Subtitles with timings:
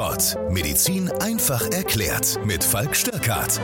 [0.00, 0.50] DocPod.
[0.50, 2.38] Medizin einfach erklärt.
[2.46, 3.60] Mit Falk Störkart.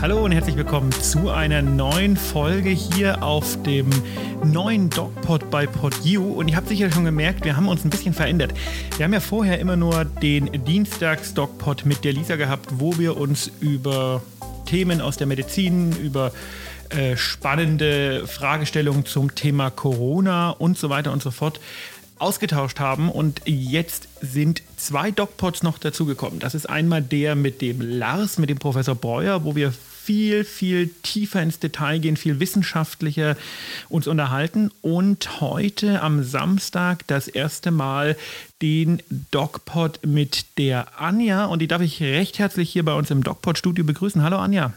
[0.00, 3.90] Hallo und herzlich willkommen zu einer neuen Folge hier auf dem
[4.44, 6.32] neuen DocPod bei PodU.
[6.32, 8.54] Und ihr habt sicher schon gemerkt, wir haben uns ein bisschen verändert.
[8.96, 13.50] Wir haben ja vorher immer nur den Dienstags-DocPod mit der Lisa gehabt, wo wir uns
[13.60, 14.22] über
[14.64, 16.32] Themen aus der Medizin, über
[16.90, 21.60] äh, spannende Fragestellungen zum Thema Corona und so weiter und so fort
[22.18, 26.38] ausgetauscht haben und jetzt sind zwei DocPods noch dazugekommen.
[26.38, 29.72] Das ist einmal der mit dem Lars, mit dem Professor Breuer, wo wir
[30.06, 33.36] viel, viel tiefer ins Detail gehen, viel wissenschaftlicher
[33.88, 38.16] uns unterhalten und heute am Samstag das erste Mal
[38.62, 43.24] den DocPod mit der Anja und die darf ich recht herzlich hier bei uns im
[43.24, 44.22] DocPod-Studio begrüßen.
[44.22, 44.72] Hallo Anja.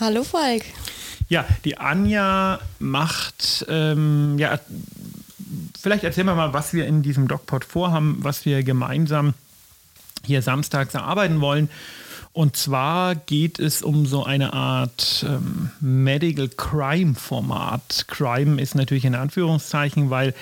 [0.00, 0.64] Hallo Falk.
[1.28, 4.58] Ja, die Anja macht ähm, ja,
[5.82, 9.34] vielleicht erzählen wir mal, was wir in diesem DocPod vorhaben, was wir gemeinsam
[10.24, 11.68] hier samstags erarbeiten wollen.
[12.34, 18.06] Und zwar geht es um so eine Art ähm, Medical Crime Format.
[18.08, 20.34] Crime ist natürlich in Anführungszeichen, weil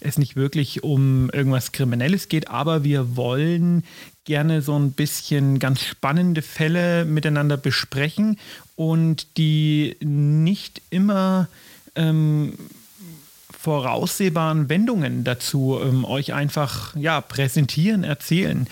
[0.00, 3.84] es nicht wirklich um irgendwas Kriminelles geht, aber wir wollen
[4.24, 8.38] gerne so ein bisschen ganz spannende Fälle miteinander besprechen
[8.74, 11.48] und die nicht immer
[11.94, 12.54] ähm,
[13.64, 18.66] voraussehbaren Wendungen dazu ähm, euch einfach ja, präsentieren, erzählen.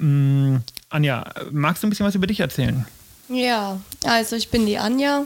[0.00, 2.86] Ähm, Anja, magst du ein bisschen was über dich erzählen?
[3.28, 5.24] Ja, also ich bin die Anja,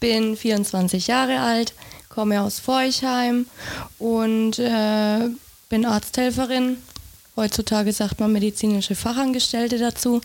[0.00, 1.72] bin 24 Jahre alt,
[2.10, 3.46] komme aus Forchheim
[3.98, 5.30] und äh,
[5.70, 6.76] bin Arzthelferin
[7.38, 10.20] Heutzutage sagt man medizinische Fachangestellte dazu.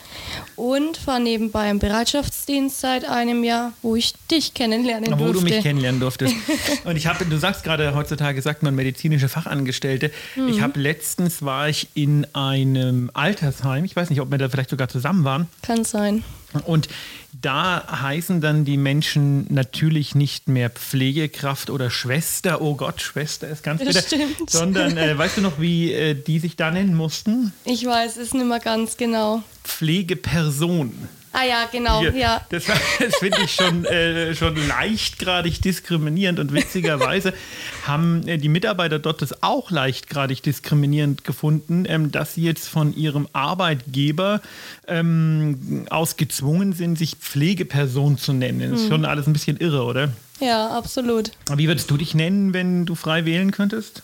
[0.55, 5.27] Und war nebenbei im Bereitschaftsdienst seit einem Jahr, wo ich dich kennenlernen durfte.
[5.27, 6.33] Wo du mich kennenlernen durftest.
[6.85, 10.09] Und ich habe, du sagst gerade, heutzutage sagt man medizinische Fachangestellte.
[10.35, 10.47] Mhm.
[10.47, 13.85] Ich habe letztens war ich in einem Altersheim.
[13.85, 15.47] Ich weiß nicht, ob wir da vielleicht sogar zusammen waren.
[15.61, 16.23] Kann sein.
[16.61, 16.87] Und
[17.31, 23.63] da heißen dann die Menschen natürlich nicht mehr Pflegekraft oder Schwester, oh Gott, Schwester ist
[23.63, 24.01] ganz bitter,
[24.47, 27.51] sondern äh, weißt du noch, wie äh, die sich da nennen mussten?
[27.65, 29.43] Ich weiß es nicht mehr ganz genau.
[29.63, 31.09] Pflegeperson.
[31.35, 32.15] Ah ja, genau, Hier.
[32.15, 32.41] ja.
[32.49, 32.65] Das,
[32.99, 37.33] das finde ich schon, äh, schon leichtgradig diskriminierend und witzigerweise
[37.87, 42.95] haben äh, die Mitarbeiter dort das auch leichtgradig diskriminierend gefunden, ähm, dass sie jetzt von
[42.95, 44.41] ihrem Arbeitgeber
[44.87, 48.71] ähm, aus gezwungen sind, sich Pflegeperson zu nennen.
[48.71, 48.91] Das ist hm.
[48.91, 50.09] schon alles ein bisschen irre, oder?
[50.39, 51.31] Ja, absolut.
[51.49, 54.03] Aber wie würdest du dich nennen, wenn du frei wählen könntest?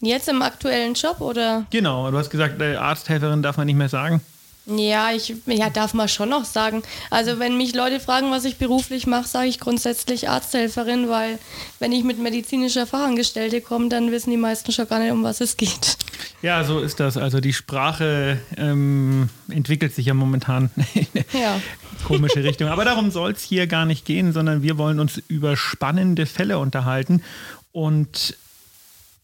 [0.00, 1.66] Jetzt im aktuellen Job, oder?
[1.70, 4.22] Genau, du hast gesagt, äh, Arzthelferin darf man nicht mehr sagen.
[4.66, 6.82] Ja, ich ja, darf man schon noch sagen.
[7.08, 11.38] Also wenn mich Leute fragen, was ich beruflich mache, sage ich grundsätzlich Arzthelferin, weil
[11.78, 15.40] wenn ich mit medizinischer Fachangestellte komme, dann wissen die meisten schon gar nicht, um was
[15.40, 15.96] es geht.
[16.42, 17.16] Ja, so ist das.
[17.16, 21.60] Also die Sprache ähm, entwickelt sich ja momentan in eine ja.
[22.04, 22.68] komische Richtung.
[22.68, 26.58] Aber darum soll es hier gar nicht gehen, sondern wir wollen uns über spannende Fälle
[26.58, 27.22] unterhalten.
[27.70, 28.36] Und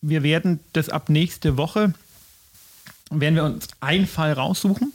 [0.03, 1.95] wir werden das ab nächste Woche
[3.21, 4.93] werden wir uns einen Fall raussuchen.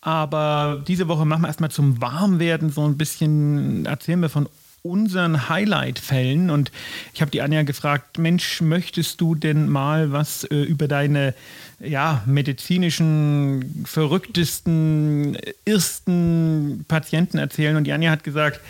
[0.00, 4.48] Aber diese Woche machen wir erstmal zum Warmwerden so ein bisschen, erzählen wir von
[4.82, 6.50] unseren Highlight-Fällen.
[6.50, 6.72] Und
[7.12, 11.34] ich habe die Anja gefragt, Mensch, möchtest du denn mal was äh, über deine
[11.80, 17.76] ja, medizinischen, verrücktesten, ersten Patienten erzählen?
[17.76, 18.60] Und die Anja hat gesagt,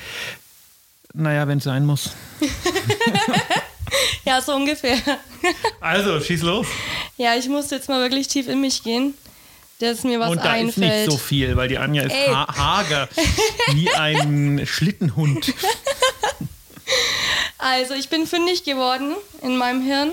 [1.12, 2.10] naja, wenn es sein muss.
[4.24, 4.98] ja, so ungefähr.
[5.80, 6.66] also, schieß los.
[7.20, 9.12] Ja, ich muss jetzt mal wirklich tief in mich gehen,
[9.78, 10.68] dass mir was Und da einfällt.
[10.68, 13.10] ist nicht so viel, weil die Anja ist ha hager
[13.74, 15.52] wie ein Schlittenhund.
[17.58, 20.12] Also, ich bin fündig geworden in meinem Hirn.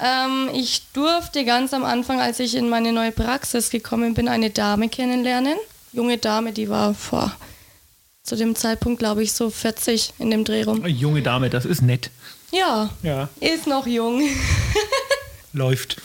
[0.00, 4.50] Ähm, ich durfte ganz am Anfang, als ich in meine neue Praxis gekommen bin, eine
[4.50, 5.56] Dame kennenlernen.
[5.92, 7.30] Junge Dame, die war vor
[8.24, 10.84] zu dem Zeitpunkt, glaube ich, so 40 in dem Dreh rum.
[10.84, 12.10] Junge Dame, das ist nett.
[12.50, 13.28] Ja, ja.
[13.38, 14.20] ist noch jung.
[15.54, 15.96] Läuft.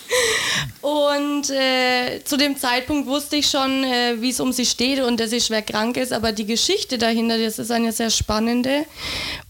[0.81, 5.19] Und äh, zu dem Zeitpunkt wusste ich schon, äh, wie es um sie steht und
[5.19, 8.85] dass sie schwer krank ist, aber die Geschichte dahinter, das ist eine sehr spannende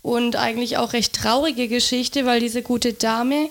[0.01, 3.49] und eigentlich auch recht traurige Geschichte, weil diese gute Dame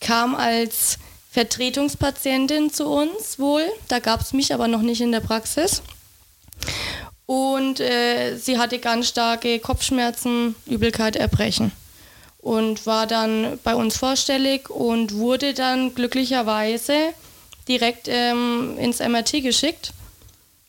[0.00, 0.98] kam als
[1.32, 3.64] Vertretungspatientin zu uns wohl.
[3.88, 5.82] Da gab es mich aber noch nicht in der Praxis.
[7.26, 11.72] Und äh, sie hatte ganz starke Kopfschmerzen, Übelkeit, Erbrechen
[12.48, 16.94] und war dann bei uns vorstellig und wurde dann glücklicherweise
[17.68, 19.92] direkt ähm, ins MRT geschickt,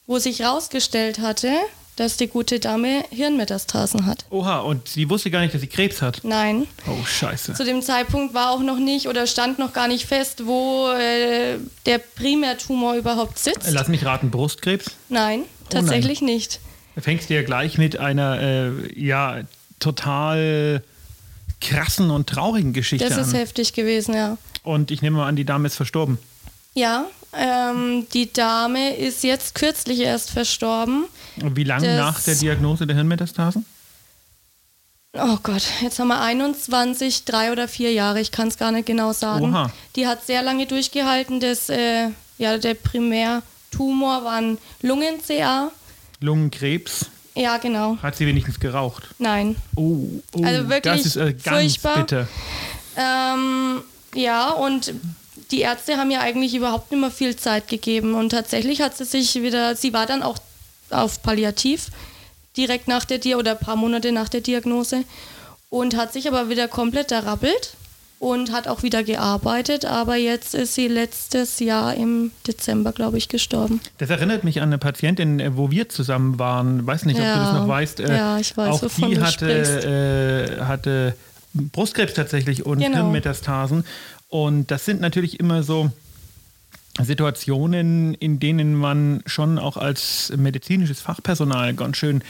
[0.05, 1.53] wo sich herausgestellt hatte,
[1.95, 4.25] dass die gute Dame Hirnmetastasen hat.
[4.29, 6.19] Oha, und sie wusste gar nicht, dass sie Krebs hat.
[6.23, 6.67] Nein.
[6.85, 7.53] Oh, scheiße.
[7.53, 11.59] Zu dem Zeitpunkt war auch noch nicht oder stand noch gar nicht fest, wo äh,
[11.85, 13.71] der Primärtumor überhaupt sitzt.
[13.71, 14.97] Lass mich raten, Brustkrebs?
[15.07, 16.59] Nein, tatsächlich nicht.
[16.95, 19.43] Da fängst du ja gleich mit einer, äh, ja,
[19.79, 20.83] total
[21.61, 23.39] krassen und traurigen Geschichte Das ist an.
[23.39, 24.37] heftig gewesen, ja.
[24.63, 26.17] Und ich nehme mal an, die Dame ist verstorben.
[26.73, 31.05] Ja, ähm, die Dame ist jetzt kürzlich erst verstorben.
[31.41, 33.65] Und wie lange nach der Diagnose der Hirnmetastasen?
[35.13, 38.85] Oh Gott, jetzt haben wir 21, drei oder vier Jahre, ich kann es gar nicht
[38.85, 39.51] genau sagen.
[39.53, 39.71] Oha.
[39.95, 41.39] Die hat sehr lange durchgehalten.
[41.39, 45.71] Das, äh, ja, der Primärtumor war ein Lungen-CA.
[46.19, 47.07] Lungenkrebs.
[47.39, 47.97] Ja, genau.
[48.03, 49.03] Hat sie wenigstens geraucht?
[49.17, 49.55] Nein.
[49.77, 51.97] Oh, oh Also wirklich das ist äh, ganz furchtbar.
[51.97, 52.27] bitter.
[52.97, 53.81] Ähm,
[54.13, 54.93] ja, und
[55.51, 58.13] die Ärzte haben ja eigentlich überhaupt nicht mehr viel Zeit gegeben.
[58.13, 60.37] Und tatsächlich hat sie sich wieder, sie war dann auch
[60.89, 61.87] auf Palliativ,
[62.57, 65.05] direkt nach der Dia oder ein paar Monate nach der Diagnose
[65.69, 67.73] und hat sich aber wieder komplett errappelt
[68.19, 69.85] und hat auch wieder gearbeitet.
[69.85, 73.79] Aber jetzt ist sie letztes Jahr im Dezember, glaube ich, gestorben.
[73.97, 76.85] Das erinnert mich an eine Patientin, äh, wo wir zusammen waren.
[76.85, 77.59] Weiß nicht, ob du das Ja.
[77.59, 77.99] noch weißt.
[78.01, 81.15] Äh, Ja, ich weiß, Auch wovon die hatte, äh, hatte
[81.53, 82.97] Brustkrebs tatsächlich und Genau.
[82.97, 83.85] Hirnmetastasen.
[84.27, 85.89] Und das sind natürlich immer so
[87.01, 92.21] Situationen, in denen man schon auch als medizinisches Fachpersonal ganz schön,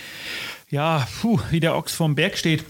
[0.70, 2.64] ja, puh, wie der Ochs vom Berg steht.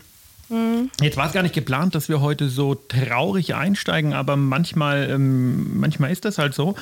[1.02, 5.80] Jetzt war es gar nicht geplant, dass wir heute so traurig einsteigen, aber manchmal, ähm,
[5.80, 6.76] manchmal ist das halt so,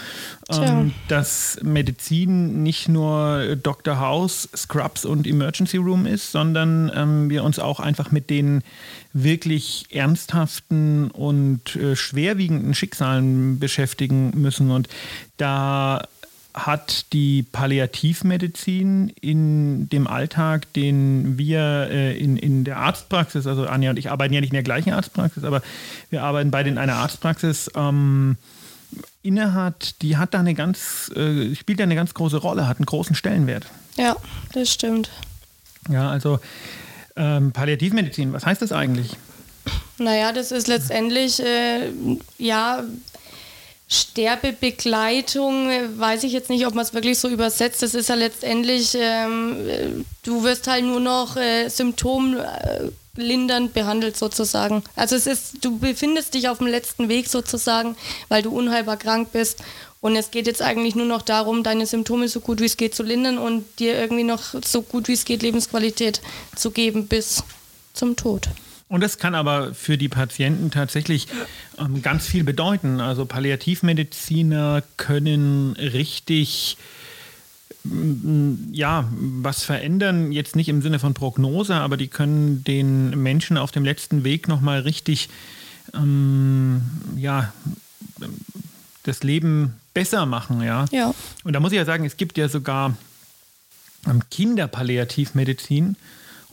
[0.50, 4.00] ähm, dass Medizin nicht nur Dr.
[4.00, 8.64] House, Scrubs und Emergency Room ist, sondern ähm, wir uns auch einfach mit den
[9.12, 14.72] wirklich ernsthaften und äh, schwerwiegenden Schicksalen beschäftigen müssen.
[14.72, 14.88] Und
[15.38, 16.08] da
[16.66, 23.92] hat die Palliativmedizin in dem Alltag, den wir äh, in, in der Arztpraxis, also Anja
[23.92, 25.62] und ich arbeiten ja nicht in der gleichen Arztpraxis, aber
[26.10, 28.38] wir arbeiten beide in einer Arztpraxis, ähm,
[29.22, 32.86] innehat, die hat da eine ganz, äh, spielt da eine ganz große Rolle, hat einen
[32.86, 33.68] großen Stellenwert.
[33.96, 34.16] Ja,
[34.54, 35.10] das stimmt.
[35.90, 36.40] Ja, also
[37.16, 39.16] ähm, Palliativmedizin, was heißt das eigentlich?
[39.98, 41.92] Naja, das ist letztendlich, äh,
[42.38, 42.84] ja,
[43.90, 47.82] Sterbebegleitung, weiß ich jetzt nicht, ob man es wirklich so übersetzt.
[47.82, 49.88] Das ist ja letztendlich, ähm, äh,
[50.24, 54.84] du wirst halt nur noch äh, symptomlindernd behandelt sozusagen.
[54.96, 57.96] Also es ist, du befindest dich auf dem letzten Weg sozusagen,
[58.28, 59.64] weil du unheilbar krank bist.
[60.02, 62.94] Und es geht jetzt eigentlich nur noch darum, deine Symptome so gut wie es geht
[62.94, 66.20] zu lindern und dir irgendwie noch so gut wie es geht Lebensqualität
[66.56, 67.42] zu geben bis
[67.94, 68.50] zum Tod.
[68.90, 71.28] Und das kann aber für die Patienten tatsächlich
[71.78, 73.02] ähm, ganz viel bedeuten.
[73.02, 76.78] Also Palliativmediziner können richtig
[77.84, 83.58] mm, ja, was verändern, jetzt nicht im Sinne von Prognose, aber die können den Menschen
[83.58, 85.28] auf dem letzten Weg nochmal richtig
[85.94, 86.82] ähm,
[87.18, 87.52] ja,
[89.04, 90.86] das Leben besser machen, ja.
[90.92, 91.14] Ja.
[91.44, 92.96] Und da muss ich ja sagen, es gibt ja sogar
[94.06, 95.96] ähm, Kinderpalliativmedizin.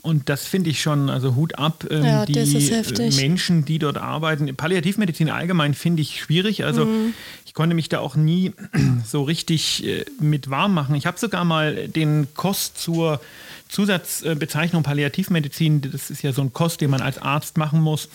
[0.05, 3.09] Und das finde ich schon, also Hut ab, ähm, Ja, die äh.
[3.15, 4.55] Menschen, die dort arbeiten.
[4.55, 6.63] Palliativmedizin allgemein finde ich schwierig.
[6.63, 7.13] Also Mhm.
[7.45, 8.53] ich konnte mich da auch nie
[9.05, 10.93] so richtig äh, mit warm machen.
[10.95, 13.19] Ich habe sogar mal den Kost zur
[13.67, 18.07] Zusatzbezeichnung Palliativmedizin, das ist ja so ein Kost, den man als Arzt machen muss.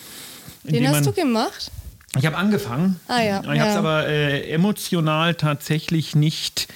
[0.63, 1.71] Den hast man, du gemacht?
[2.17, 2.99] ich habe angefangen.
[3.07, 6.73] Ah ja, Ich habe es aber äh, emotional tatsächlich nicht, äh,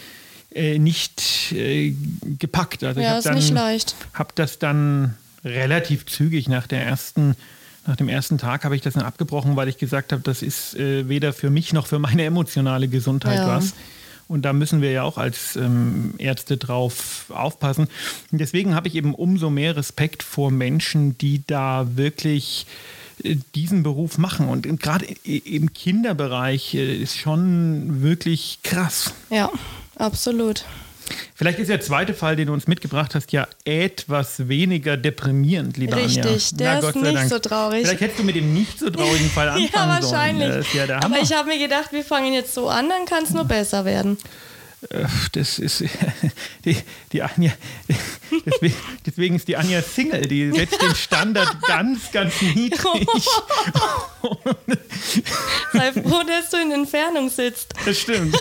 [0.55, 1.93] nicht äh,
[2.39, 2.83] gepackt.
[2.83, 3.95] Also ich Ja, habe ist dann nicht leicht.
[4.13, 7.35] habe das dann relativ zügig nach der ersten
[7.87, 10.75] nach dem ersten Tag habe ich das dann abgebrochen, weil ich gesagt habe, das ist
[10.75, 13.47] äh, weder für mich noch für meine emotionale Gesundheit Ja.
[13.47, 13.73] was.
[14.27, 17.87] Und da müssen wir ja auch als ähm, Ärzte drauf aufpassen.
[18.31, 22.65] Und deswegen habe ich eben umso mehr Respekt vor Menschen, die da wirklich
[23.23, 24.47] äh, diesen Beruf machen.
[24.49, 29.13] Und gerade im Kinderbereich äh, ist schon wirklich krass.
[29.29, 29.51] Ja,
[29.97, 30.65] absolut.
[31.35, 35.97] Vielleicht ist der zweite Fall, den du uns mitgebracht hast, ja etwas weniger deprimierend, lieber
[35.97, 36.23] Anja.
[36.23, 37.85] Richtig, der ist nicht so traurig.
[37.85, 40.11] Vielleicht hättest du mit dem nicht so traurigen Fall anfangen Ja, sollen.
[40.39, 40.55] wahrscheinlich.
[40.67, 41.05] Ist ja Hammer.
[41.05, 43.85] Aber ich habe mir gedacht, wir fangen jetzt so an, dann kann es nur besser
[43.85, 44.17] werden.
[44.89, 45.83] Äh, das ist
[46.65, 46.77] die,
[47.11, 47.51] die Anja.
[48.45, 48.75] Deswegen,
[49.05, 50.21] deswegen ist die Anja Single.
[50.21, 53.07] Die setzt den Standard ganz, ganz niedrig.
[55.73, 57.73] Sei froh, dass du in Entfernung sitzt.
[57.85, 58.35] Das stimmt.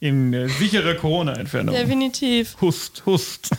[0.00, 1.74] In äh, sicherer Corona-Entfernung.
[1.74, 2.56] Definitiv.
[2.60, 3.50] Hust, hust.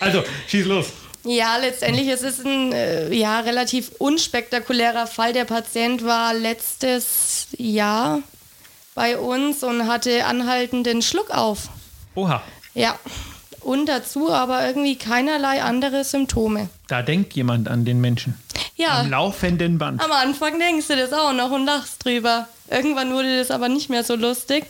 [0.00, 0.86] Also, schieß los.
[1.24, 5.32] Ja, letztendlich es ist ein äh, ja, relativ unspektakulärer Fall.
[5.32, 8.22] Der Patient war letztes Jahr
[8.94, 11.68] bei uns und hatte anhaltenden Schluck auf.
[12.14, 12.42] Oha.
[12.74, 12.98] Ja.
[13.60, 16.68] Und dazu aber irgendwie keinerlei andere Symptome.
[16.86, 18.38] Da denkt jemand an den Menschen.
[18.76, 19.00] Ja.
[19.00, 20.04] Am laufenden Band.
[20.04, 22.48] Am Anfang denkst du das auch noch und lachst drüber.
[22.70, 24.66] Irgendwann wurde das aber nicht mehr so lustig.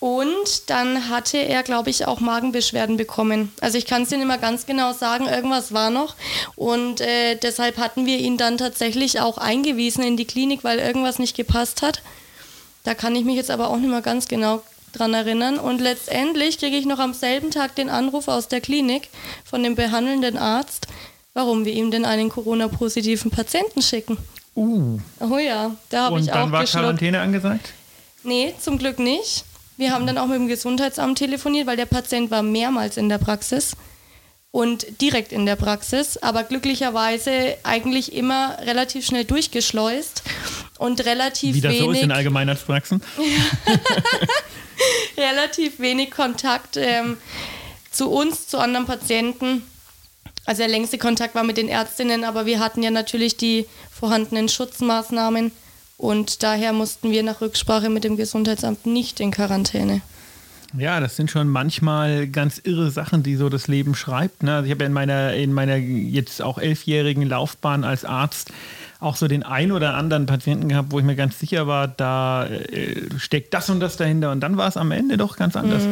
[0.00, 3.52] Und dann hatte er, glaube ich, auch Magenbeschwerden bekommen.
[3.60, 6.14] Also ich kann es dir nicht mehr ganz genau sagen, irgendwas war noch.
[6.56, 11.18] Und äh, deshalb hatten wir ihn dann tatsächlich auch eingewiesen in die Klinik, weil irgendwas
[11.18, 12.02] nicht gepasst hat.
[12.84, 14.62] Da kann ich mich jetzt aber auch nicht mehr ganz genau
[14.92, 15.58] dran erinnern.
[15.58, 19.08] Und letztendlich kriege ich noch am selben Tag den Anruf aus der Klinik
[19.44, 20.86] von dem behandelnden Arzt,
[21.32, 24.18] warum wir ihm denn einen Corona-positiven Patienten schicken.
[24.54, 24.98] Uh.
[25.18, 26.84] Oh ja, da habe ich Und auch dann war geschluckt.
[26.84, 27.72] Quarantäne angesagt?
[28.22, 29.44] Nee, zum Glück nicht.
[29.76, 33.18] Wir haben dann auch mit dem Gesundheitsamt telefoniert, weil der Patient war mehrmals in der
[33.18, 33.76] Praxis
[34.52, 40.22] und direkt in der Praxis, aber glücklicherweise eigentlich immer relativ schnell durchgeschleust
[40.84, 43.02] und relativ Wie das so ist wenig, in Allgemeinarztpraxen.
[45.16, 47.16] relativ wenig Kontakt ähm,
[47.90, 49.62] zu uns, zu anderen Patienten.
[50.44, 54.50] Also der längste Kontakt war mit den Ärztinnen, aber wir hatten ja natürlich die vorhandenen
[54.50, 55.52] Schutzmaßnahmen
[55.96, 60.02] und daher mussten wir nach Rücksprache mit dem Gesundheitsamt nicht in Quarantäne.
[60.76, 64.42] Ja, das sind schon manchmal ganz irre Sachen, die so das Leben schreibt.
[64.42, 64.56] Ne?
[64.56, 68.50] Also ich habe ja in meiner, in meiner jetzt auch elfjährigen Laufbahn als Arzt
[69.04, 72.46] auch so den ein oder anderen Patienten gehabt, wo ich mir ganz sicher war, da
[72.46, 74.32] äh, steckt das und das dahinter.
[74.32, 75.84] Und dann war es am Ende doch ganz anders.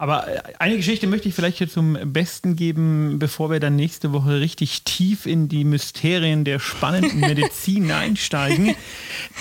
[0.00, 4.12] Aber äh, eine Geschichte möchte ich vielleicht hier zum Besten geben, bevor wir dann nächste
[4.12, 8.74] Woche richtig tief in die Mysterien der spannenden Medizin einsteigen,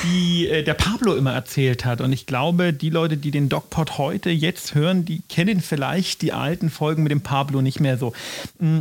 [0.04, 2.02] die äh, der Pablo immer erzählt hat.
[2.02, 6.34] Und ich glaube, die Leute, die den DocPod heute jetzt hören, die kennen vielleicht die
[6.34, 8.14] alten Folgen mit dem Pablo nicht mehr so.
[8.60, 8.80] Mm.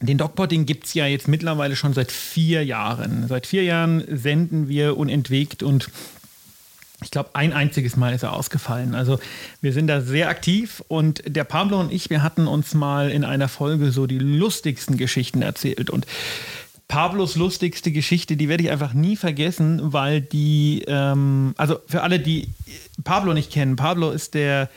[0.00, 3.26] Den DocPod, den gibt es ja jetzt mittlerweile schon seit vier Jahren.
[3.28, 5.90] Seit vier Jahren senden wir unentwegt und
[7.02, 8.94] ich glaube, ein einziges Mal ist er ausgefallen.
[8.94, 9.18] Also
[9.62, 13.24] wir sind da sehr aktiv und der Pablo und ich, wir hatten uns mal in
[13.24, 16.06] einer Folge so die lustigsten Geschichten erzählt und
[16.88, 22.18] Pablos lustigste Geschichte, die werde ich einfach nie vergessen, weil die, ähm, also für alle,
[22.18, 22.48] die
[23.04, 24.68] Pablo nicht kennen, Pablo ist der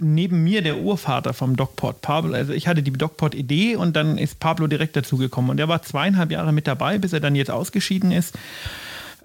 [0.00, 2.00] neben mir der Urvater vom DocPod.
[2.00, 5.82] Pablo, also ich hatte die DocPod-Idee und dann ist Pablo direkt dazugekommen und er war
[5.82, 8.34] zweieinhalb Jahre mit dabei, bis er dann jetzt ausgeschieden ist.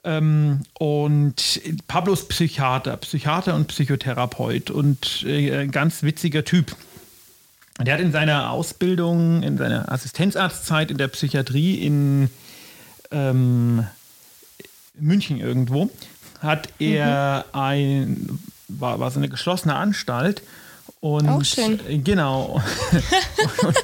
[0.03, 6.75] Ähm, und Pablo ist Psychiater, Psychiater und Psychotherapeut und äh, ein ganz witziger Typ.
[7.81, 12.29] Der hat in seiner Ausbildung, in seiner Assistenzarztzeit in der Psychiatrie in
[13.11, 13.85] ähm,
[14.97, 15.89] München irgendwo,
[16.39, 20.41] hat er ein, war, war so eine geschlossene Anstalt.
[20.99, 21.79] Und, Auch schön.
[22.03, 22.61] Genau.
[23.63, 23.75] und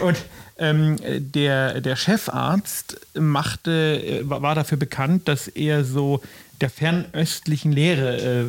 [0.00, 0.16] und
[0.58, 0.96] ähm,
[1.32, 6.20] der, der Chefarzt machte, äh, war dafür bekannt, dass er so
[6.60, 8.44] der fernöstlichen Lehre äh,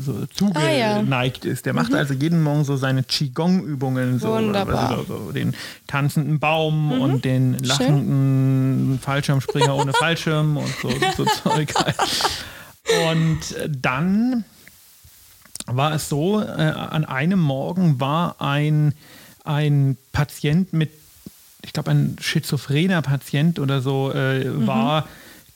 [0.00, 1.66] so zugeneigt ist.
[1.66, 5.04] Der machte also jeden Morgen so seine Qigong-Übungen, so, Wunderbar.
[5.08, 5.54] so, den
[5.88, 11.74] tanzenden Baum und den lachenden Fallschirmspringer ohne Fallschirm und so, so Zeug.
[11.74, 11.96] halt.
[13.10, 14.44] Und dann
[15.66, 18.94] war es so, äh, an einem Morgen war ein,
[19.44, 20.90] ein Patient mit,
[21.62, 25.08] ich glaube ein schizophrener Patient oder so, äh, war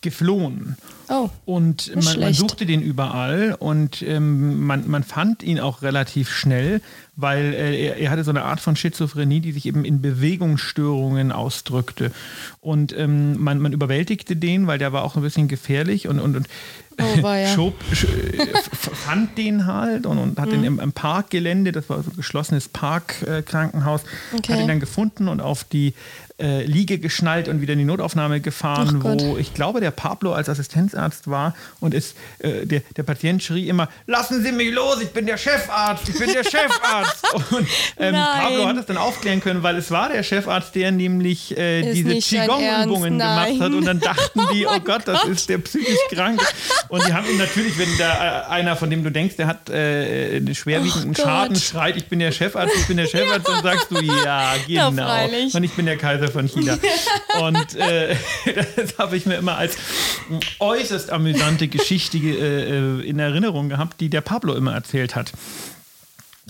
[0.02, 0.76] geflohen.
[1.08, 6.30] Oh, Und man, man suchte den überall und ähm, man, man fand ihn auch relativ
[6.30, 6.80] schnell,
[7.16, 11.32] weil äh, er, er hatte so eine Art von Schizophrenie, die sich eben in Bewegungsstörungen
[11.32, 12.12] ausdrückte.
[12.60, 16.36] Und ähm, man, man überwältigte den, weil der war auch ein bisschen gefährlich und, und,
[16.36, 16.48] und
[17.02, 17.48] Oh, weia.
[17.54, 20.52] schob, sch, äh, fand den halt und, und hat Mhm.
[20.52, 24.02] den im, im Parkgelände, das war so ein geschlossenes Parkkrankenhaus,
[24.36, 24.52] Okay.
[24.52, 25.94] hat ihn dann gefunden und auf die
[26.40, 30.48] äh, Liege geschnallt und wieder in die Notaufnahme gefahren, wo ich glaube, der Pablo als
[30.48, 35.10] Assistenzarzt war und ist, äh, der, der Patient schrie immer, lassen Sie mich los, ich
[35.10, 37.24] bin der Chefarzt, ich bin der Chefarzt.
[37.52, 37.66] und
[37.98, 38.14] ähm.
[38.14, 42.16] Pablo hat es dann aufklären können, weil es war der Chefarzt, der nämlich äh, diese
[42.16, 46.40] Qigong-Übungen gemacht hat und dann dachten die, oh, mein Gott, das ist der psychisch krank.
[46.88, 49.70] Und die haben ihn natürlich, wenn da äh, einer, von dem du denkst, der hat
[49.70, 51.22] äh, einen schwerwiegenden Oh.
[51.22, 55.24] Schaden, schreit, ich bin der Chefarzt, ich bin der Chefarzt, dann sagst du, ja, genau.
[55.52, 56.78] und ich bin der Kaiser von China.
[57.40, 58.16] Und äh,
[58.76, 59.76] das habe ich mir immer als
[60.58, 65.32] äußerst amüsante Geschichte äh, in Erinnerung gehabt, die der Pablo immer erzählt hat.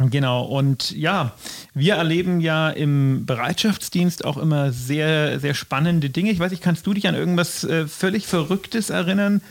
[0.09, 1.33] Genau, und ja,
[1.75, 6.31] wir erleben ja im Bereitschaftsdienst auch immer sehr, sehr spannende Dinge.
[6.31, 9.43] Ich weiß nicht, kannst du dich an irgendwas äh, völlig Verrücktes erinnern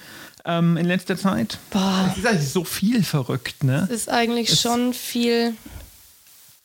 [0.45, 1.59] ähm, in letzter Zeit?
[1.69, 2.09] Boah.
[2.11, 3.85] Es ist eigentlich so viel verrückt, ne?
[3.89, 5.53] das ist eigentlich schon viel.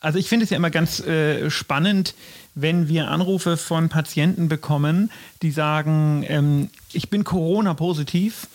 [0.05, 2.15] Also ich finde es ja immer ganz äh, spannend,
[2.55, 5.11] wenn wir Anrufe von Patienten bekommen,
[5.43, 8.47] die sagen, ähm, ich bin Corona-positiv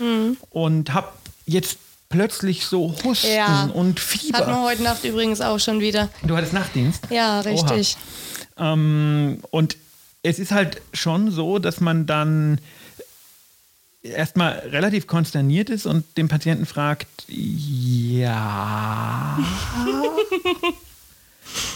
[0.51, 1.09] und habe
[1.45, 1.77] jetzt
[2.07, 3.69] plötzlich so Husten Ja.
[3.73, 4.61] und Hat man Fieber.
[4.63, 6.07] heute Nacht übrigens auch schon wieder.
[6.23, 7.07] Du hattest Nachtdienst?
[7.09, 7.97] Ja, richtig.
[8.57, 9.75] Ähm, und
[10.23, 12.59] es ist halt schon so, dass man dann
[14.01, 19.37] erstmal relativ konsterniert ist und den Patienten fragt, ja.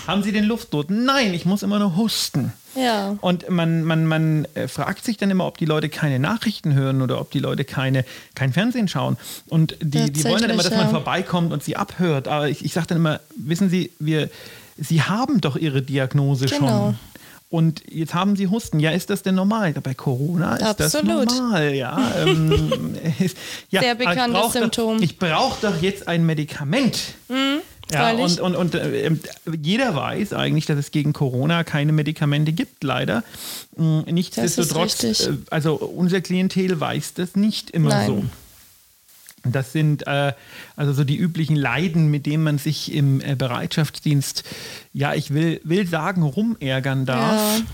[0.07, 0.89] Haben Sie den Luftnot?
[0.89, 2.53] Nein, ich muss immer nur husten.
[2.75, 3.15] Ja.
[3.21, 7.01] Und man, man, man äh, fragt sich dann immer, ob die Leute keine Nachrichten hören
[7.01, 8.03] oder ob die Leute keine,
[8.35, 9.17] kein Fernsehen schauen.
[9.47, 12.27] Und die, die wollen dann immer, dass man vorbeikommt und sie abhört.
[12.27, 14.29] Aber ich, ich sage dann immer, wissen Sie, wir,
[14.77, 16.67] Sie haben doch Ihre Diagnose Genau.
[16.67, 16.95] schon.
[17.49, 18.79] Und jetzt haben Sie Husten.
[18.79, 19.73] Ja, ist das denn normal?
[19.73, 21.29] Bei Corona ist Absolut.
[21.29, 21.75] das normal.
[21.75, 23.37] Ja, ähm, ist,
[23.69, 24.97] ja Sehr ich bekanntes brauch Symptom.
[24.97, 26.99] Doch, ich brauche doch jetzt ein Medikament.
[27.91, 29.11] Ja, und, und, und äh,
[29.61, 33.23] jeder weiß eigentlich, dass es gegen Corona keine Medikamente gibt, leider.
[33.75, 38.07] Mm, Nichtsdestotrotz, äh, also unser Klientel weiß das nicht immer Nein.
[38.07, 38.23] so.
[39.45, 40.33] Das sind äh,
[40.77, 44.43] also so die üblichen Leiden, mit denen man sich im äh, Bereitschaftsdienst,
[44.93, 47.59] ja, ich will, will sagen, rumärgern darf.
[47.59, 47.65] Ja.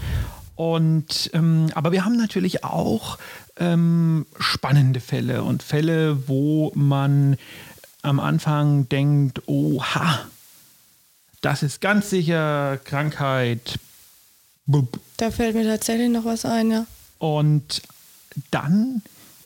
[0.56, 3.18] Und ähm, aber wir haben natürlich auch
[3.60, 7.38] ähm, spannende Fälle und Fälle, wo man
[8.02, 10.20] am Anfang denkt, oha,
[11.42, 13.80] das ist ganz sicher Krankheit.
[14.66, 15.00] Bup.
[15.18, 16.86] Da fällt mir tatsächlich noch was ein, ja.
[17.18, 17.82] Und
[18.52, 19.02] dann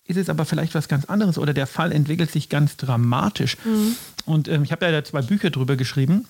[0.05, 3.57] ist es aber vielleicht was ganz anderes oder der Fall entwickelt sich ganz dramatisch.
[4.25, 6.27] Und ähm, ich habe da zwei Bücher drüber geschrieben.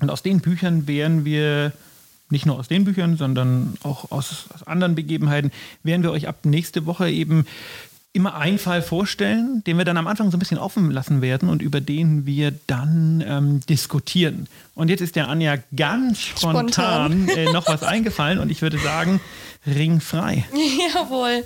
[0.00, 1.72] Und aus den Büchern werden wir,
[2.28, 5.50] nicht nur aus den Büchern, sondern auch aus, aus anderen Begebenheiten,
[5.82, 7.46] werden wir euch ab nächste Woche eben
[8.16, 11.48] immer einen Fall vorstellen, den wir dann am Anfang so ein bisschen offen lassen werden
[11.48, 14.48] und über den wir dann ähm, diskutieren.
[14.74, 17.28] Und jetzt ist der Anja ganz spontan, Spontan.
[17.28, 19.20] äh, noch was eingefallen und ich würde sagen,
[19.66, 20.44] ringfrei.
[20.94, 21.44] Jawohl.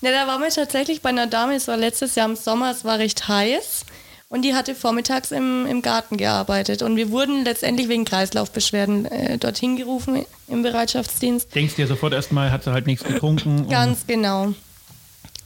[0.00, 2.84] Ja, da waren wir tatsächlich bei einer Dame, es war letztes Jahr im Sommer, es
[2.84, 3.84] war recht heiß.
[4.28, 6.80] Und die hatte vormittags im, im Garten gearbeitet.
[6.80, 11.54] Und wir wurden letztendlich wegen Kreislaufbeschwerden äh, dorthin gerufen im Bereitschaftsdienst.
[11.54, 13.68] Denkst dir sofort erstmal, hat sie halt nichts getrunken.
[13.68, 14.54] Ganz genau.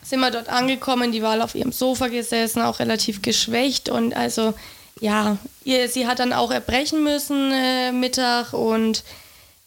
[0.07, 4.55] Sind wir dort angekommen, die war auf ihrem Sofa gesessen, auch relativ geschwächt und also
[5.01, 9.03] ja, ihr, sie hat dann auch erbrechen müssen äh, Mittag und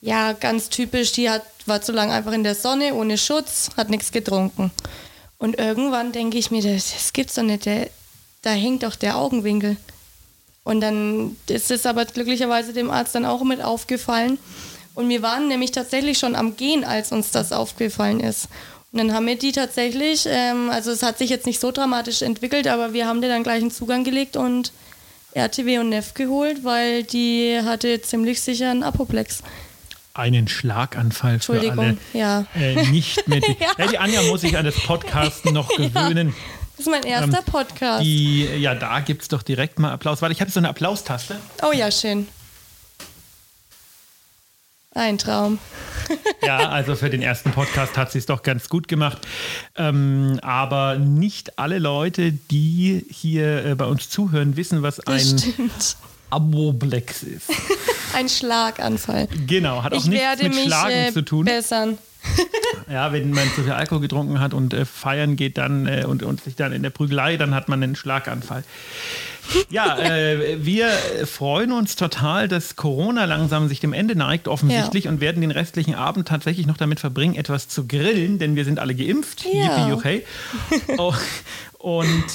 [0.02, 3.90] ja, ganz typisch, die hat, war zu lange einfach in der Sonne, ohne Schutz, hat
[3.90, 4.72] nichts getrunken.
[5.38, 7.90] Und irgendwann denke ich mir, das, das gibt's doch nicht, der,
[8.42, 9.76] da hängt doch der Augenwinkel.
[10.64, 14.40] Und dann ist es aber glücklicherweise dem Arzt dann auch mit aufgefallen.
[14.96, 18.48] Und wir waren nämlich tatsächlich schon am Gehen, als uns das aufgefallen ist.
[18.92, 22.22] Und dann haben wir die tatsächlich, ähm, also es hat sich jetzt nicht so dramatisch
[22.24, 24.72] entwickelt, aber wir haben dir dann gleich einen Zugang gelegt und
[25.34, 29.44] RTW und NEF geholt, weil die hatte ziemlich sicher einen Apoplex.
[30.16, 32.46] Einen Schlaganfall für alle Entschuldigung, ja.
[32.56, 33.46] äh, nicht mit.
[33.60, 33.68] Ja.
[33.78, 33.88] ja.
[33.88, 36.34] Die Anja muss sich an das Podcasten noch gewöhnen.
[36.76, 38.02] Das ist mein erster Podcast.
[38.02, 40.22] Ähm, Die, ja, da gibt es doch direkt mal Applaus.
[40.22, 41.36] Warte, ich habe so eine Applaustaste.
[41.62, 42.28] Oh ja, schön.
[44.96, 45.60] Ein Traum.
[46.46, 49.20] Ja, also für den ersten Podcast hat sie es doch ganz gut gemacht.
[49.76, 55.40] Ähm, aber nicht alle Leute, die hier äh, bei uns zuhören, wissen, was Das ein
[55.40, 55.98] stimmt.
[56.32, 57.50] Apoplex ist.
[58.16, 59.28] Ein Schlaganfall.
[59.48, 61.46] Genau, hat auch Ich nichts mit mich Schlagen äh, zu tun.
[61.46, 61.98] bessern.
[62.90, 66.24] Ja, wenn man zu viel Alkohol getrunken hat und äh, feiern geht dann äh, und,
[66.24, 68.64] und sich dann in der Prügelei, dann hat man einen Schlaganfall.
[69.70, 70.90] Ja, äh, wir
[71.26, 75.94] freuen uns total, dass Corona langsam sich dem Ende neigt, offensichtlich, und werden den restlichen
[75.94, 79.46] Abend tatsächlich noch damit verbringen, etwas zu grillen, denn wir sind alle geimpft.
[79.46, 79.88] Ja.
[79.88, 80.26] Yippie, okay.
[80.98, 81.14] oh,
[81.78, 82.26] und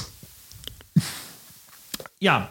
[2.21, 2.49] ja,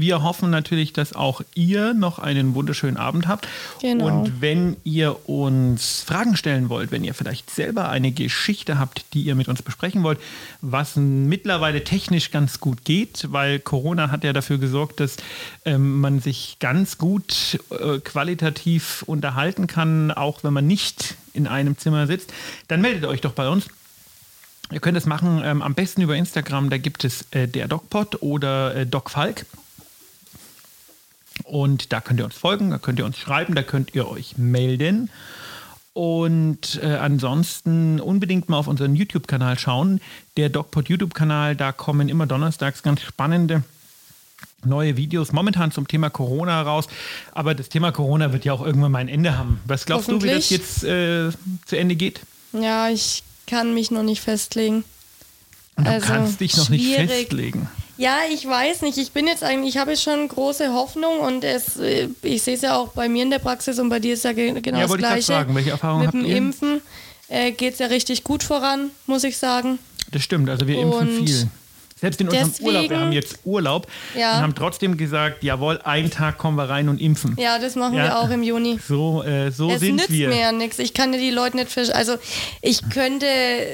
[0.00, 3.48] wir hoffen natürlich, dass auch ihr noch einen wunderschönen Abend habt.
[3.80, 4.06] Genau.
[4.06, 9.22] Und wenn ihr uns Fragen stellen wollt, wenn ihr vielleicht selber eine Geschichte habt, die
[9.22, 10.18] ihr mit uns besprechen wollt,
[10.60, 15.16] was mittlerweile technisch ganz gut geht, weil Corona hat ja dafür gesorgt, dass
[15.64, 21.76] ähm, man sich ganz gut äh, qualitativ unterhalten kann, auch wenn man nicht in einem
[21.78, 22.32] Zimmer sitzt,
[22.68, 23.66] dann meldet euch doch bei uns.
[24.70, 28.22] Ihr könnt es machen ähm, am besten über Instagram, da gibt es äh, der DocPod
[28.22, 29.46] oder äh, DocFalk.
[31.48, 34.36] Und da könnt ihr uns folgen, da könnt ihr uns schreiben, da könnt ihr euch
[34.36, 35.10] melden.
[35.94, 40.00] Und äh, ansonsten unbedingt mal auf unseren YouTube-Kanal schauen.
[40.36, 43.64] Der DocPod YouTube-Kanal, da kommen immer donnerstags ganz spannende
[44.64, 46.86] neue Videos momentan zum Thema Corona raus.
[47.32, 49.60] Aber das Thema Corona wird ja auch irgendwann mal ein Ende haben.
[49.66, 51.30] Was glaubst du, wie das jetzt äh,
[51.64, 52.20] zu Ende geht?
[52.52, 54.84] Ja, ich kann mich noch nicht festlegen.
[55.76, 57.68] Und du Also, kannst dich noch nicht festlegen.
[57.98, 58.96] Ja, ich weiß nicht.
[58.96, 62.54] Ich bin jetzt eigentlich, ich habe jetzt schon große Hoffnung und es, äh, ich sehe
[62.54, 64.76] es ja auch bei mir in der Praxis und bei dir ist ja ge- genau
[64.78, 65.32] Ja, das wollte ich Gleiche.
[65.32, 66.36] fragen, welche Erfahrungen Mit habt dem ihr?
[66.36, 66.80] Impfen
[67.28, 69.78] äh, geht es ja richtig gut voran, muss ich sagen.
[70.12, 71.48] Das stimmt, also wir impfen Und viel.
[72.00, 74.36] Selbst in unserem Deswegen- Urlaub, wir haben jetzt Urlaub Ja.
[74.36, 77.36] und haben trotzdem gesagt, jawohl, einen Tag kommen wir rein und impfen.
[77.38, 78.04] Ja, das machen Ja.
[78.04, 78.78] wir auch im Juni.
[78.86, 80.28] So, äh, so Es sind nützt wir.
[80.28, 80.78] mir ja nichts.
[80.78, 81.96] Ich kann ja die Leute nicht verstehen.
[81.96, 82.14] Also
[82.62, 83.26] ich könnte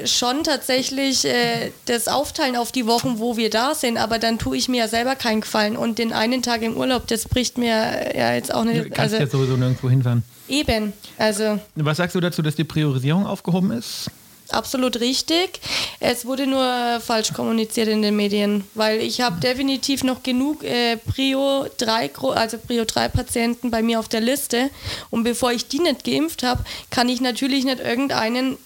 [0.06, 4.56] schon tatsächlich äh, das aufteilen auf die Wochen, wo wir da sind, aber dann tue
[4.56, 5.76] ich mir ja selber keinen Gefallen.
[5.76, 8.84] Und den einen Tag im Urlaub, das bricht mir ja jetzt auch Du nicht.
[8.94, 10.22] kannst Also ja sowieso nirgendwo hinfahren.
[10.48, 10.92] eben.
[11.18, 14.10] Also Was sagst du dazu, dass die Priorisierung aufgehoben ist?
[14.50, 15.60] Absolut richtig.
[16.00, 20.96] Es wurde nur falsch kommuniziert in den Medien, weil ich habe definitiv noch genug äh,
[20.96, 24.70] Prio 3, Gro- also Prio 3 Patienten bei mir auf der Liste.
[25.10, 28.56] Und bevor ich die nicht geimpft habe, kann ich natürlich nicht irgendeinen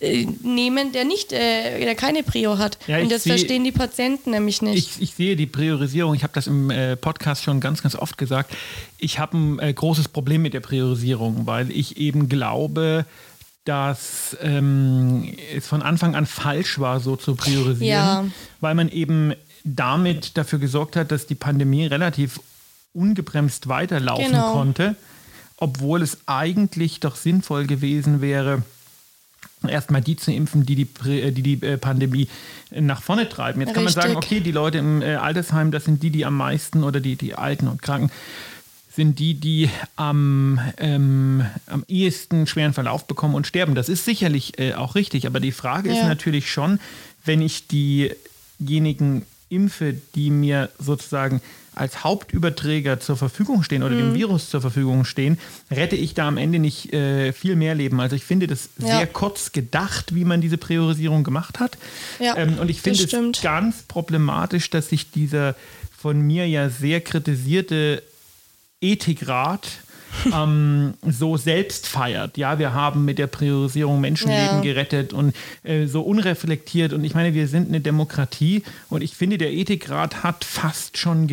[0.00, 2.78] äh, nehmen, der nicht, äh, der keine Prio hat.
[2.86, 4.78] Ja, Und das seh- verstehen die Patienten nämlich nicht.
[4.96, 8.16] Ich, ich sehe die Priorisierung, ich habe das im äh, Podcast schon ganz, ganz oft
[8.16, 8.54] gesagt.
[8.96, 13.04] Ich habe ein äh, großes Problem mit der Priorisierung, weil ich eben glaube,
[13.70, 18.24] dass ähm, es von Anfang an falsch war, so zu priorisieren, Ja.
[18.60, 22.40] weil man eben damit dafür gesorgt hat, dass die Pandemie relativ
[22.94, 24.50] ungebremst weiterlaufen Genau.
[24.54, 24.96] konnte,
[25.56, 28.62] obwohl es eigentlich doch sinnvoll gewesen wäre,
[29.64, 32.26] erstmal die zu impfen, die die, äh, die, die äh, Pandemie
[32.72, 33.60] nach vorne treiben.
[33.60, 34.32] Jetzt kann man sagen, Richtig.
[34.32, 37.36] okay, die Leute im äh, Altersheim, das sind die, die am meisten oder die, die
[37.36, 38.10] Alten und Kranken,
[38.94, 43.74] sind die, die am, ähm, am ehesten schweren Verlauf bekommen und sterben.
[43.74, 46.08] Das ist sicherlich äh, auch richtig, aber die Frage ist Ja.
[46.08, 46.80] natürlich schon,
[47.24, 47.66] wenn ich
[48.58, 51.40] diejenigen impfe, die mir sozusagen
[51.74, 53.98] als Hauptüberträger zur Verfügung stehen oder Mhm.
[53.98, 55.38] dem Virus zur Verfügung stehen,
[55.70, 58.00] rette ich da am Ende nicht äh, viel mehr Leben.
[58.00, 58.98] Also ich finde das Ja.
[58.98, 61.78] sehr kurz gedacht, wie man diese Priorisierung gemacht hat.
[62.18, 65.54] Ja, ähm, und ich finde es ganz problematisch, dass sich dieser
[65.96, 68.02] von mir ja sehr kritisierte
[68.80, 69.66] Ethikrat
[70.34, 72.36] ähm, so selbst feiert.
[72.36, 74.60] Ja, wir haben mit der Priorisierung Menschenleben Ja.
[74.60, 76.92] gerettet und äh, so unreflektiert.
[76.92, 81.28] Und ich meine, wir sind eine Demokratie und ich finde, der Ethikrat hat fast schon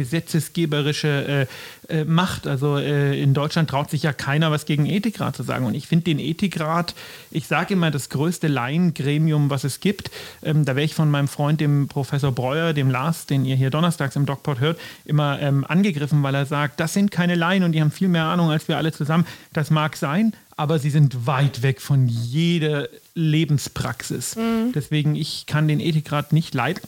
[0.68, 1.48] gesetzesgeberische
[1.90, 2.48] äh, Macht.
[2.48, 5.66] Also äh, in Deutschland traut sich ja keiner, was gegen Ethikrat zu sagen.
[5.66, 6.94] Und ich finde den Ethikrat,
[7.32, 10.12] ich sage immer, das größte Laiengremium, was es gibt.
[10.44, 13.70] Ähm, da wäre ich von meinem Freund, dem Professor Breuer, dem Lars, den ihr hier
[13.70, 17.72] donnerstags im DocPod hört, immer ähm, angegriffen, weil er sagt, das sind keine Laien und
[17.72, 19.26] die haben viel mehr Ahnung als wir alle zusammen.
[19.54, 24.36] Das mag sein, aber sie sind weit weg von jeder Lebenspraxis.
[24.36, 24.72] Mhm.
[24.74, 26.82] Deswegen, ich kann den Ethikrat nicht leiden.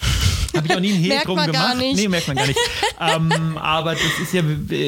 [0.54, 1.78] Habe ich auch nie einen Hehl Merkt drum man gar gemacht.
[1.78, 1.96] nicht.
[1.96, 2.58] Nee, merkt man gar nicht.
[3.00, 4.42] ähm, aber das ist ja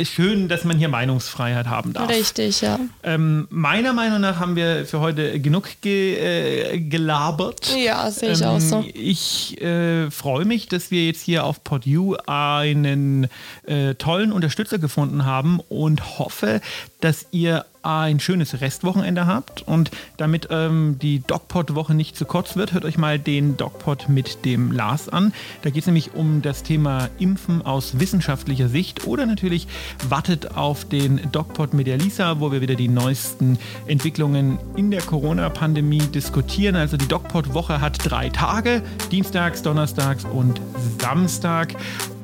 [0.05, 2.09] schön, dass man hier Meinungsfreiheit haben darf.
[2.09, 2.79] Richtig, ja.
[3.03, 7.75] Ähm, meiner Meinung nach haben wir für heute genug ge äh, gelabert.
[7.77, 8.85] Ja, sehe ich auch so.
[8.95, 13.29] Ich äh, freue mich, dass wir jetzt hier auf PodU einen
[13.67, 16.61] äh, tollen Unterstützer gefunden haben und hoffe,
[17.01, 22.73] dass ihr ein schönes Restwochenende habt und damit ähm, die DocPod-Woche nicht zu kurz wird,
[22.73, 25.33] hört euch mal den DocPod mit dem Lars an.
[25.63, 29.69] Da geht es nämlich um das Thema Impfen aus wissenschaftlicher Sicht oder natürlich
[30.09, 35.03] wartet auf den DocPod mit der Lisa, wo wir wieder die neuesten Entwicklungen in der
[35.03, 36.77] Corona-Pandemie diskutieren.
[36.77, 40.61] Also die DocPod-Woche hat drei Tage, dienstags, donnerstags und
[41.01, 41.75] Samstag.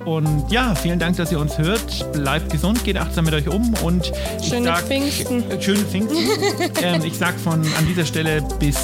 [0.04, 2.12] Und ja, vielen Dank, dass ihr uns hört.
[2.12, 4.10] Bleibt gesund, geht achtsam mit euch um und
[4.40, 5.50] ich Schöne sag, Pfingsten.
[5.50, 6.18] Äh, schöne Pfingsten.
[6.82, 8.76] ähm, ich sag von an dieser Stelle bis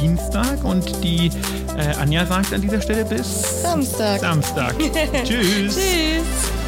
[0.00, 1.30] Dienstag und die
[1.76, 4.20] äh, Anja sagt an dieser Stelle bis Samstag.
[4.20, 4.74] Samstag.
[5.24, 5.76] Tschüss.
[5.76, 6.67] Tschüss.